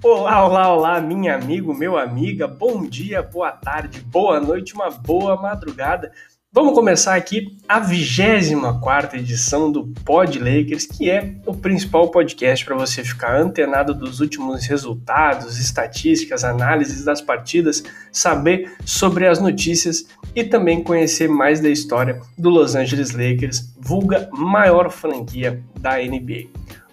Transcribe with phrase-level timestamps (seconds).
[0.00, 5.34] Olá, olá, olá, minha amigo, meu amiga, bom dia, boa tarde, boa noite, uma boa
[5.36, 6.12] madrugada.
[6.52, 12.76] Vamos começar aqui a 24 edição do Pod Lakers, que é o principal podcast para
[12.76, 20.44] você ficar antenado dos últimos resultados, estatísticas, análises das partidas, saber sobre as notícias e
[20.44, 26.46] também conhecer mais da história do Los Angeles Lakers, vulga maior franquia da NBA.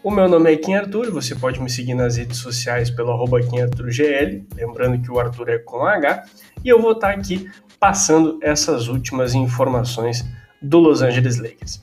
[0.05, 3.41] O meu nome é Kim Arthur, você pode me seguir nas redes sociais pelo arroba
[3.41, 6.25] KimArthurGL, lembrando que o Arthur é com H,
[6.63, 10.23] e eu vou estar aqui passando essas últimas informações
[10.61, 11.81] do Los Angeles Lakers.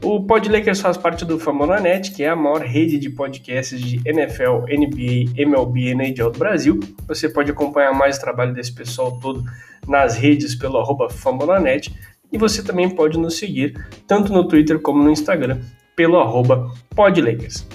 [0.00, 4.00] O Pod Lakers faz parte do Famonanet, que é a maior rede de podcasts de
[4.08, 6.78] NFL, NBA, MLB e NHL do Brasil.
[7.08, 9.42] Você pode acompanhar mais o trabalho desse pessoal todo
[9.88, 11.92] nas redes pelo arroba Famonanet.
[12.30, 13.74] E você também pode nos seguir
[14.06, 15.58] tanto no Twitter como no Instagram
[15.96, 17.66] pelo arroba podlakers.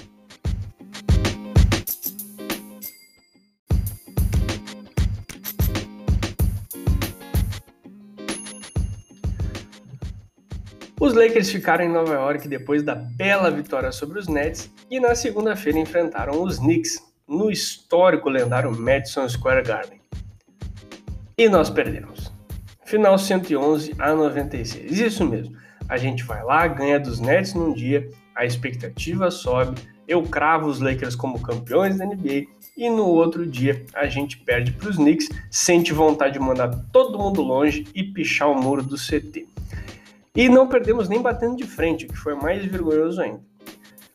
[11.00, 15.16] Os Lakers ficaram em Nova York depois da bela vitória sobre os Nets e na
[15.16, 20.00] segunda-feira enfrentaram os Knicks no histórico lendário Madison Square Garden.
[21.36, 22.32] E nós perdemos.
[22.84, 24.96] Final 111 a 96.
[24.96, 25.56] Isso mesmo.
[25.92, 30.80] A gente vai lá, ganha dos Nets num dia, a expectativa sobe, eu cravo os
[30.80, 32.46] Lakers como campeões da NBA
[32.78, 37.18] e no outro dia a gente perde para os Knicks, sente vontade de mandar todo
[37.18, 39.46] mundo longe e pichar o muro do CT.
[40.34, 43.42] E não perdemos nem batendo de frente, o que foi mais vergonhoso ainda.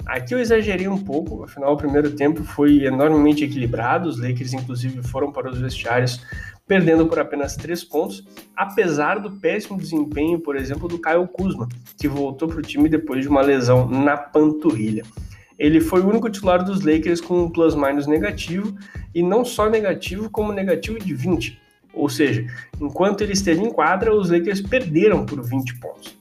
[0.03, 5.03] Aqui eu exagerei um pouco, afinal o primeiro tempo foi enormemente equilibrado, os Lakers inclusive
[5.03, 6.25] foram para os vestiários
[6.67, 12.07] perdendo por apenas três pontos, apesar do péssimo desempenho, por exemplo, do Kyle Kuzma, que
[12.07, 15.03] voltou para o time depois de uma lesão na panturrilha.
[15.57, 18.77] Ele foi o único titular dos Lakers com um plus-minus negativo,
[19.15, 21.59] e não só negativo, como negativo de 20.
[21.93, 22.45] Ou seja,
[22.79, 26.15] enquanto ele esteve em quadra, os Lakers perderam por 20 pontos.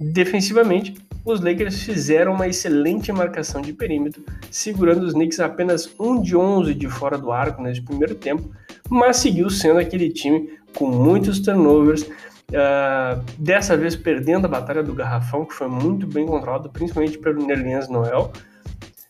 [0.00, 0.94] Defensivamente,
[1.24, 6.72] os Lakers fizeram uma excelente marcação de perímetro, segurando os Knicks apenas 1 de 11
[6.72, 8.48] de fora do arco nesse primeiro tempo,
[8.88, 14.94] mas seguiu sendo aquele time com muitos turnovers, uh, dessa vez perdendo a batalha do
[14.94, 18.32] garrafão, que foi muito bem controlado, principalmente pelo Nerlens Noel.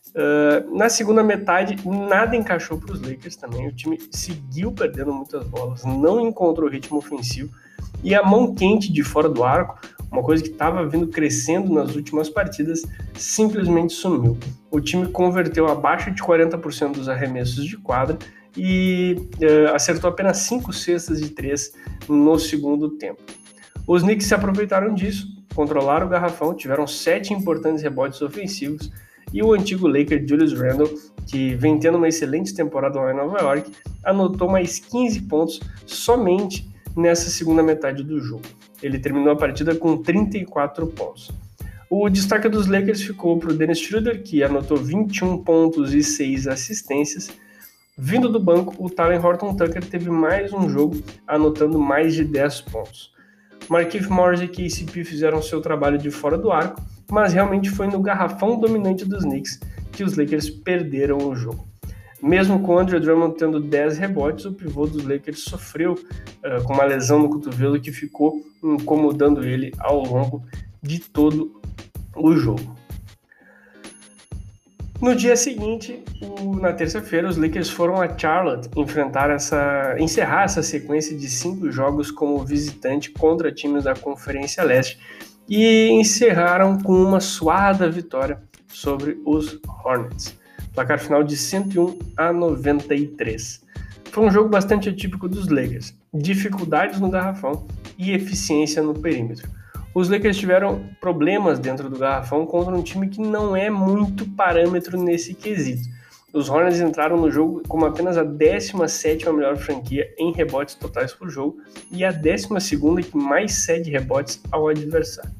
[0.09, 3.67] Uh, na segunda metade, nada encaixou para os Lakers também.
[3.67, 7.51] O time seguiu perdendo muitas bolas, não encontrou ritmo ofensivo
[8.03, 9.79] e a mão quente de fora do arco,
[10.11, 12.81] uma coisa que estava vindo crescendo nas últimas partidas,
[13.13, 14.37] simplesmente sumiu.
[14.71, 18.17] O time converteu abaixo de 40% dos arremessos de quadra
[18.57, 21.73] e uh, acertou apenas 5 cestas de 3
[22.07, 23.21] no segundo tempo.
[23.87, 28.91] Os Knicks se aproveitaram disso, controlaram o garrafão, tiveram 7 importantes rebotes ofensivos
[29.33, 30.91] e o antigo Laker Julius Randle,
[31.27, 33.71] que vem tendo uma excelente temporada lá em Nova York,
[34.03, 38.43] anotou mais 15 pontos somente nessa segunda metade do jogo.
[38.81, 41.31] Ele terminou a partida com 34 pontos.
[41.89, 46.47] O destaque dos Lakers ficou para o Dennis Schroeder, que anotou 21 pontos e 6
[46.47, 47.31] assistências,
[48.01, 52.61] Vindo do banco, o Talen Horton Tucker teve mais um jogo, anotando mais de 10
[52.61, 53.11] pontos.
[53.67, 58.01] Marquise Morris e KCP fizeram seu trabalho de fora do arco, mas realmente foi no
[58.01, 59.59] garrafão dominante dos Knicks
[59.91, 61.67] que os Lakers perderam o jogo.
[62.21, 66.83] Mesmo com Andrew Drummond tendo 10 rebotes, o pivô dos Lakers sofreu uh, com uma
[66.83, 70.43] lesão no cotovelo que ficou incomodando ele ao longo
[70.81, 71.61] de todo
[72.15, 72.75] o jogo.
[75.01, 76.03] No dia seguinte,
[76.59, 82.11] na terça-feira, os Lakers foram a Charlotte enfrentar essa, encerrar essa sequência de cinco jogos
[82.11, 84.99] como visitante contra times da Conferência Leste
[85.47, 90.37] e encerraram com uma suada vitória sobre os Hornets.
[90.73, 93.61] Placar final de 101 a 93.
[94.11, 99.47] Foi um jogo bastante atípico dos Lakers, dificuldades no garrafão e eficiência no perímetro
[99.93, 104.97] os Lakers tiveram problemas dentro do garrafão contra um time que não é muito parâmetro
[104.97, 105.89] nesse quesito.
[106.31, 111.29] Os Hornets entraram no jogo como apenas a 17ª melhor franquia em rebotes totais por
[111.29, 111.57] jogo
[111.91, 115.31] e a 12ª que mais cede rebotes ao adversário.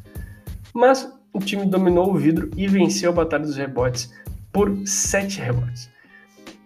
[0.74, 4.12] Mas o time dominou o vidro e venceu a batalha dos rebotes
[4.60, 5.90] por 7 rebotes.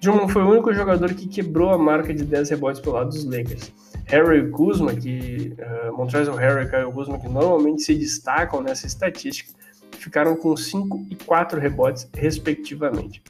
[0.01, 3.23] Drummond foi o único jogador que quebrou a marca de 10 rebotes pelo lado dos
[3.23, 3.71] Lakers.
[4.05, 9.53] Harry Kuzma, que uh, Montrezl Harry e Kyle Kuzma, que normalmente se destacam nessa estatística,
[9.91, 13.21] ficaram com 5 e 4 rebotes, respectivamente.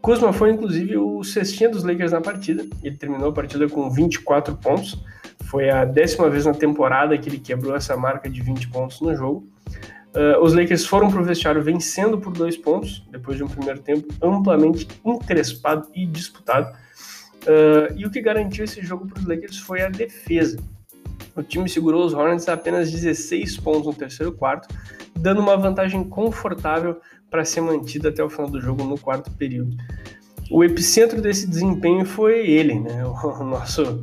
[0.00, 4.56] Kuzma foi inclusive o cestinha dos Lakers na partida, ele terminou a partida com 24
[4.56, 5.04] pontos,
[5.50, 9.14] foi a décima vez na temporada que ele quebrou essa marca de 20 pontos no
[9.14, 9.51] jogo.
[10.14, 13.80] Uh, os Lakers foram para o vestiário vencendo por dois pontos, depois de um primeiro
[13.80, 16.76] tempo amplamente encrespado e disputado.
[17.44, 20.58] Uh, e o que garantiu esse jogo para os Lakers foi a defesa.
[21.34, 24.68] O time segurou os Hornets a apenas 16 pontos no terceiro quarto,
[25.18, 27.00] dando uma vantagem confortável
[27.30, 29.74] para ser mantida até o final do jogo no quarto período.
[30.50, 33.02] O epicentro desse desempenho foi ele, né?
[33.06, 34.02] o nosso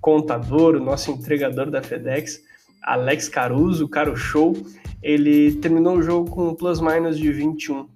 [0.00, 2.40] contador, o nosso entregador da FedEx,
[2.82, 4.56] Alex Caruso, o cara show,
[5.02, 7.86] ele terminou o jogo com um plus-minus de 21.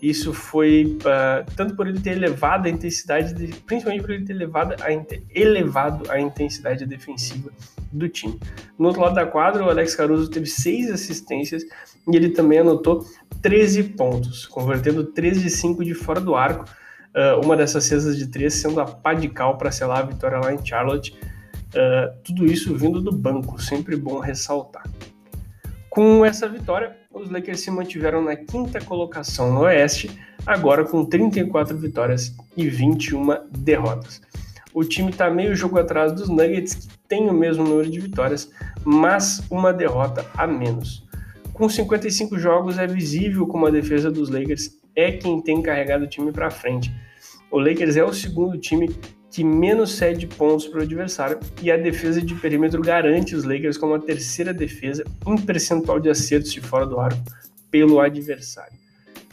[0.00, 4.34] Isso foi uh, tanto por ele ter elevado a intensidade, de, principalmente por ele ter
[4.34, 4.86] elevado a,
[5.34, 7.50] elevado a intensidade defensiva
[7.90, 8.38] do time.
[8.78, 11.62] No outro lado da quadra, o Alex Caruso teve seis assistências
[12.06, 13.06] e ele também anotou
[13.40, 16.64] 13 pontos, convertendo 13 de 5 de fora do arco.
[17.14, 20.38] Uh, uma dessas cestas de três sendo a pá de cal para selar a vitória
[20.38, 21.18] lá em Charlotte.
[21.76, 24.84] Uh, tudo isso vindo do banco, sempre bom ressaltar.
[25.90, 30.10] Com essa vitória, os Lakers se mantiveram na quinta colocação no Oeste,
[30.46, 34.22] agora com 34 vitórias e 21 derrotas.
[34.72, 38.50] O time está meio jogo atrás dos Nuggets, que tem o mesmo número de vitórias,
[38.84, 41.04] mas uma derrota a menos.
[41.52, 46.08] Com 55 jogos, é visível como a defesa dos Lakers é quem tem carregado o
[46.08, 46.90] time para frente.
[47.50, 48.94] O Lakers é o segundo time
[49.36, 53.76] que menos cede pontos para o adversário e a defesa de perímetro garante os Lakers
[53.76, 57.22] como a terceira defesa em percentual de acertos de fora do arco
[57.70, 58.78] pelo adversário.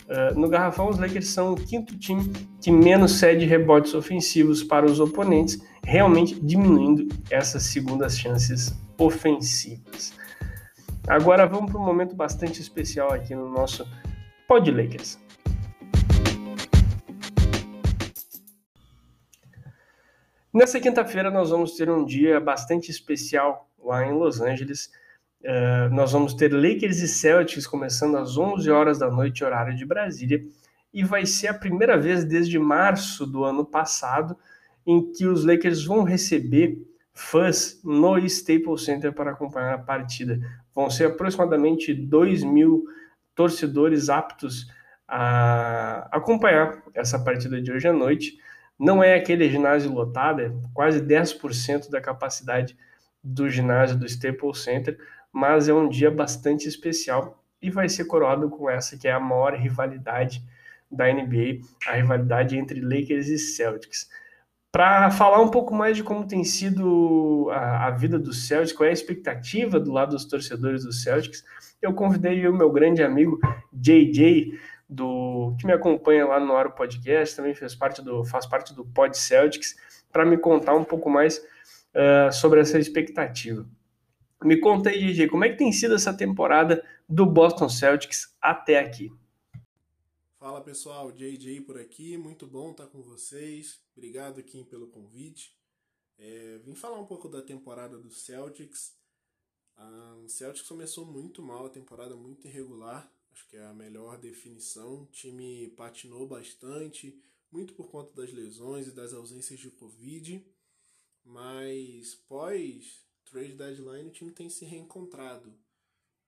[0.10, 2.30] Uh, no garrafão, os Lakers são o quinto time
[2.62, 10.12] que menos cede rebotes ofensivos para os oponentes, realmente diminuindo essas segundas chances ofensivas.
[11.08, 13.88] Agora vamos para um momento bastante especial aqui no nosso
[14.50, 15.23] Pod Lakers.
[20.54, 24.92] Nessa quinta-feira nós vamos ter um dia bastante especial lá em Los Angeles.
[25.42, 29.84] Uh, nós vamos ter Lakers e Celtics começando às 11 horas da noite, horário de
[29.84, 30.46] Brasília,
[30.94, 34.38] e vai ser a primeira vez desde março do ano passado
[34.86, 36.78] em que os Lakers vão receber
[37.14, 40.40] fãs no Staples Center para acompanhar a partida.
[40.74, 42.86] Vão ser aproximadamente 2 mil
[43.34, 44.68] torcedores aptos
[45.08, 48.38] a acompanhar essa partida de hoje à noite.
[48.84, 52.78] Não é aquele ginásio lotado, é quase 10% da capacidade
[53.24, 55.00] do ginásio do Staples Center,
[55.32, 59.22] mas é um dia bastante especial e vai ser coroado com essa que é a
[59.22, 60.44] maior rivalidade
[60.92, 64.10] da NBA, a rivalidade entre Lakers e Celtics.
[64.70, 68.88] Para falar um pouco mais de como tem sido a, a, vida do Celtics, qual
[68.88, 71.46] é a expectativa do lado dos torcedores do Celtics,
[71.82, 73.40] eu convidei o meu grande amigo
[73.72, 74.60] JJ
[74.94, 78.86] do que me acompanha lá no Aro Podcast, também fez parte do, faz parte do
[78.86, 79.76] Pod Celtics,
[80.12, 83.68] para me contar um pouco mais uh, sobre essa expectativa.
[84.44, 88.80] Me conta aí, DJ, como é que tem sido essa temporada do Boston Celtics até
[88.80, 89.12] aqui?
[90.38, 93.82] Fala pessoal, JJ por aqui, muito bom estar com vocês.
[93.96, 95.56] Obrigado, Kim, pelo convite.
[96.18, 98.94] É, vim falar um pouco da temporada do Celtics.
[99.78, 103.10] Ah, o Celtics começou muito mal, a temporada muito irregular.
[103.34, 105.02] Acho que é a melhor definição.
[105.02, 107.20] O time patinou bastante,
[107.52, 110.46] muito por conta das lesões e das ausências de Covid.
[111.26, 115.52] Mas pós trade deadline, o time tem se reencontrado.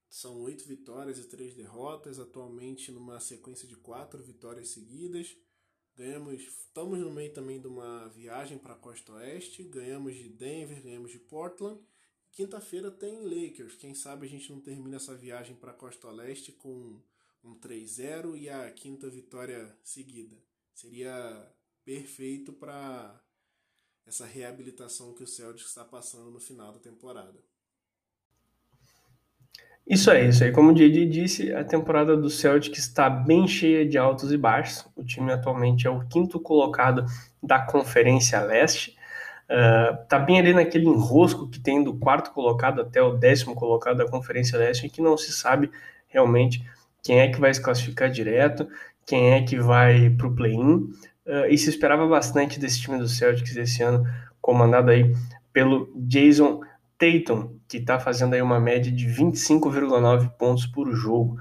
[0.10, 5.38] São oito vitórias e três derrotas, atualmente numa sequência de quatro vitórias seguidas.
[5.96, 9.62] Ganhamos, estamos no meio também de uma viagem para a costa oeste.
[9.64, 11.80] Ganhamos de Denver, ganhamos de Portland
[12.36, 13.76] Quinta-feira tem Lakers.
[13.76, 17.00] Quem sabe a gente não termina essa viagem para a Costa Leste com
[17.42, 20.36] um 3-0 e a quinta vitória seguida.
[20.74, 21.50] Seria
[21.86, 23.22] perfeito para
[24.06, 27.40] essa reabilitação que o Celtics está passando no final da temporada.
[29.88, 30.52] Isso é isso aí.
[30.52, 34.86] Como o JD disse, a temporada do Celtics está bem cheia de altos e baixos.
[34.94, 37.06] O time atualmente é o quinto colocado
[37.42, 38.98] da Conferência Leste.
[39.46, 43.98] Uh, tá bem ali naquele enrosco que tem do quarto colocado até o décimo colocado
[43.98, 45.70] da Conferência Leste, em que não se sabe
[46.08, 46.66] realmente
[47.04, 48.68] quem é que vai se classificar direto,
[49.06, 50.90] quem é que vai para o play-in,
[51.28, 54.04] uh, e se esperava bastante desse time do Celtics esse ano,
[54.42, 55.16] comandado aí
[55.54, 56.62] pelo Jason
[56.98, 61.38] Tatum, que está fazendo aí uma média de 25,9 pontos por jogo.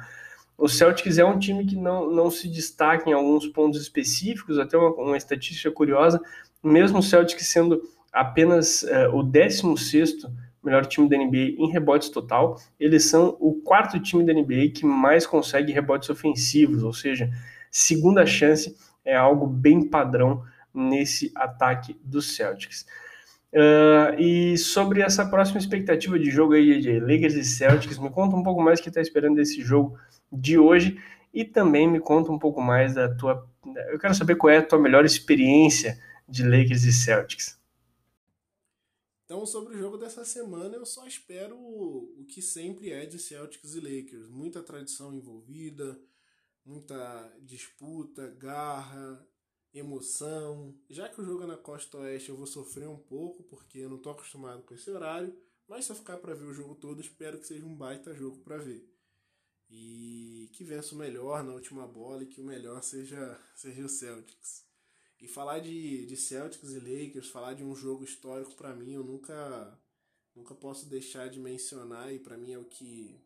[0.59, 4.77] O Celtics é um time que não, não se destaca em alguns pontos específicos, até
[4.77, 6.21] uma, uma estatística curiosa,
[6.63, 7.83] mesmo o Celtics sendo
[8.15, 10.27] apenas uh, o 16
[10.63, 14.87] melhor time da NBA em rebotes total, eles são o quarto time da NBA que
[14.87, 17.29] mais consegue rebotes ofensivos, ou seja,
[17.71, 20.43] segunda chance é algo bem padrão
[20.73, 22.87] nesse ataque dos Celtics.
[23.53, 28.35] Uh, e sobre essa próxima expectativa de jogo aí de Lakers e Celtics, me conta
[28.35, 29.99] um pouco mais o que está esperando desse jogo
[30.33, 30.99] de hoje
[31.33, 33.47] e também me conta um pouco mais da tua.
[33.93, 37.59] Eu quero saber qual é a tua melhor experiência de Lakers e Celtics.
[39.25, 43.75] Então, sobre o jogo dessa semana, eu só espero o que sempre é de Celtics
[43.75, 44.29] e Lakers.
[44.29, 45.99] Muita tradição envolvida,
[46.65, 49.27] muita disputa, garra,
[49.73, 50.79] emoção.
[50.91, 53.89] Já que o jogo é na Costa Oeste, eu vou sofrer um pouco, porque eu
[53.89, 55.35] não estou acostumado com esse horário.
[55.67, 58.39] Mas se eu ficar para ver o jogo todo, espero que seja um baita jogo
[58.41, 58.87] para ver.
[59.71, 63.89] E que vença o melhor na última bola e que o melhor seja, seja o
[63.89, 64.65] Celtics.
[65.25, 69.03] E falar de, de Celtics e Lakers, falar de um jogo histórico para mim, eu
[69.03, 69.81] nunca
[70.35, 73.19] nunca posso deixar de mencionar e para mim é o que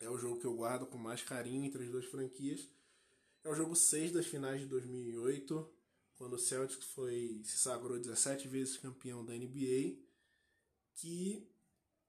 [0.00, 2.66] é o jogo que eu guardo com mais carinho entre as duas franquias.
[3.44, 5.70] É o jogo 6 das finais de 2008,
[6.14, 9.98] quando o Celtics foi, se sagrou 17 vezes campeão da NBA,
[10.94, 11.46] que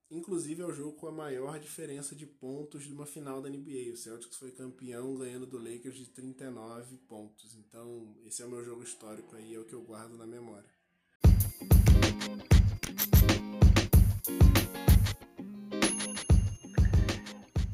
[0.09, 3.91] inclusive é o jogo com a maior diferença de pontos de uma final da NBA.
[3.93, 7.55] O Celtics foi campeão ganhando do Lakers de 39 pontos.
[7.55, 10.69] Então, esse é o meu jogo histórico aí, é o que eu guardo na memória.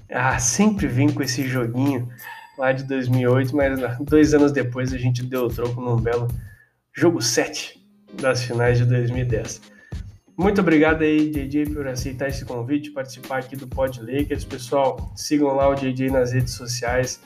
[0.10, 2.08] Ah, sempre vem com esse joguinho
[2.58, 6.28] lá de 2008, mas dois anos depois a gente deu o troco num belo
[6.96, 7.84] jogo 7
[8.22, 9.73] das finais de 2010.
[10.36, 14.44] Muito obrigado aí, JJ, por aceitar esse convite, participar aqui do Pod Lakers.
[14.44, 17.22] Pessoal, sigam lá o JJ nas redes sociais,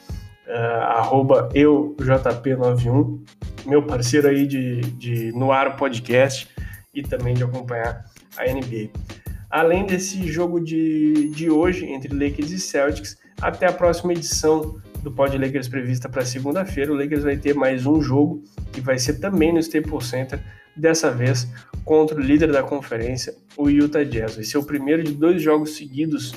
[0.46, 3.20] uh, eujp91,
[3.66, 6.50] meu parceiro aí de, de No Ar Podcast
[6.94, 8.04] e também de acompanhar
[8.38, 8.90] a NBA.
[9.50, 15.12] Além desse jogo de, de hoje entre Lakers e Celtics, até a próxima edição do
[15.12, 16.92] Pod Lakers prevista para segunda-feira.
[16.92, 20.42] O Lakers vai ter mais um jogo que vai ser também no Staples Center,
[20.78, 21.48] dessa vez
[21.84, 24.36] contra o líder da conferência, o Utah Jazz.
[24.36, 26.34] Vai ser o primeiro de dois jogos seguidos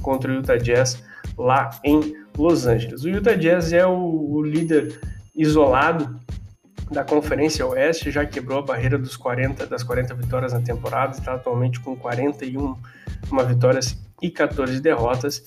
[0.00, 1.02] contra o Utah Jazz
[1.36, 3.04] lá em Los Angeles.
[3.04, 4.98] O Utah Jazz é o, o líder
[5.34, 6.20] isolado
[6.90, 11.34] da Conferência Oeste, já quebrou a barreira dos 40, das 40 vitórias na temporada, está
[11.34, 12.76] atualmente com 41
[13.30, 15.44] uma vitórias e 14 derrotas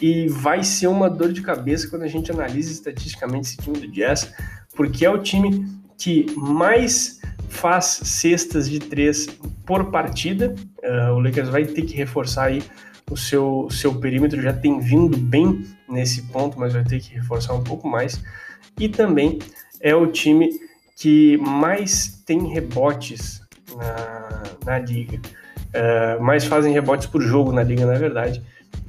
[0.00, 3.88] e vai ser uma dor de cabeça quando a gente analisa estatisticamente esse time do
[3.88, 4.32] Jazz,
[4.74, 5.66] porque é o time
[5.98, 9.26] que mais faz cestas de três
[9.66, 10.54] por partida.
[10.82, 12.62] Uh, o Lakers vai ter que reforçar aí
[13.10, 17.54] o seu, seu perímetro, já tem vindo bem nesse ponto, mas vai ter que reforçar
[17.54, 18.22] um pouco mais.
[18.78, 19.38] E também
[19.80, 20.50] é o time
[20.96, 23.40] que mais tem rebotes
[23.76, 25.20] na, na liga.
[25.68, 28.42] Uh, mais fazem rebotes por jogo na liga, na verdade.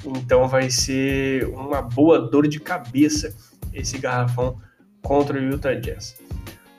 [0.05, 3.33] Então vai ser uma boa dor de cabeça
[3.73, 4.57] esse garrafão
[5.01, 6.28] contra o Utah Jazz.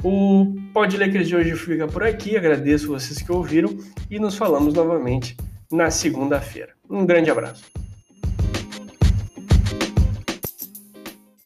[0.02, 2.36] O Pod Lakers de hoje fica por aqui.
[2.36, 3.76] Agradeço vocês que ouviram
[4.10, 5.36] e nos falamos novamente
[5.70, 6.72] na segunda-feira.
[6.88, 7.64] Um grande abraço.